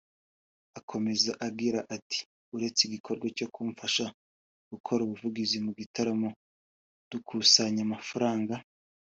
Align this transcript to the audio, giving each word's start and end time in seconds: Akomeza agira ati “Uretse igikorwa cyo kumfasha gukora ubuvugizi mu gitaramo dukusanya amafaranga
Akomeza 0.79 1.31
agira 1.47 1.79
ati 1.95 2.19
“Uretse 2.55 2.81
igikorwa 2.83 3.25
cyo 3.37 3.47
kumfasha 3.53 4.05
gukora 4.71 4.99
ubuvugizi 5.03 5.57
mu 5.65 5.71
gitaramo 5.79 6.29
dukusanya 7.11 7.81
amafaranga 7.87 8.53